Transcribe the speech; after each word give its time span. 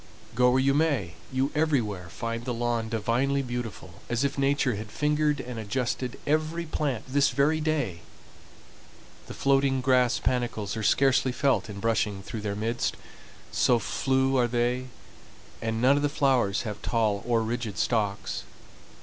Go 0.33 0.49
where 0.49 0.59
you 0.59 0.73
may, 0.73 1.13
you 1.31 1.51
everywhere 1.53 2.09
find 2.09 2.43
the 2.43 2.55
lawn 2.55 2.89
divinely 2.89 3.43
beautiful, 3.43 4.01
as 4.09 4.23
if 4.23 4.35
Nature 4.35 4.73
had 4.73 4.89
fingered 4.91 5.39
and 5.39 5.59
adjusted 5.59 6.17
every 6.25 6.65
plant 6.65 7.03
this 7.07 7.29
very 7.29 7.61
day. 7.61 7.99
The 9.27 9.35
floating 9.35 9.79
grass 9.79 10.17
panicles 10.17 10.75
are 10.75 10.81
scarcely 10.81 11.31
felt 11.31 11.69
in 11.69 11.79
brushing 11.79 12.23
through 12.23 12.41
their 12.41 12.55
midst, 12.55 12.97
so 13.51 13.77
flue 13.77 14.37
are 14.37 14.47
they, 14.47 14.87
and 15.61 15.79
none 15.79 15.97
of 15.97 16.01
the 16.01 16.09
flowers 16.09 16.63
have 16.63 16.81
tall 16.81 17.21
or 17.23 17.43
rigid 17.43 17.77
stalks. 17.77 18.43